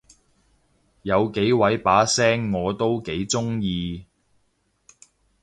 [1.03, 4.07] 有幾位把聲我都幾中意